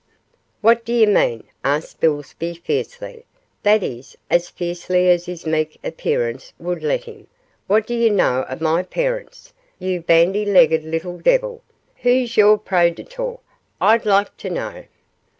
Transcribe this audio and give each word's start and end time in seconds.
'What 0.61 0.83
d'ye 0.83 1.05
mean,' 1.05 1.43
asked 1.63 1.99
Spilsby, 2.01 2.55
fiercely 2.55 3.23
that 3.61 3.83
is, 3.83 4.17
as 4.31 4.49
fiercely 4.49 5.07
as 5.11 5.27
his 5.27 5.45
meek 5.45 5.79
appearance 5.83 6.53
would 6.57 6.81
let 6.81 7.03
him; 7.03 7.27
'what 7.67 7.85
do 7.85 7.93
you 7.93 8.09
know 8.09 8.41
of 8.49 8.61
my 8.61 8.81
parents, 8.81 9.53
you 9.77 10.01
bandy 10.01 10.43
legged 10.43 10.83
little 10.83 11.19
devil? 11.19 11.61
who's 11.97 12.35
your 12.35 12.57
progenitor, 12.57 13.35
I'd 13.79 14.07
like 14.07 14.35
to 14.37 14.49
know? 14.49 14.85